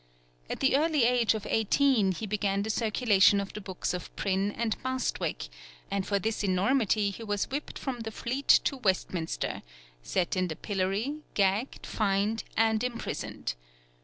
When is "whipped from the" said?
7.51-8.09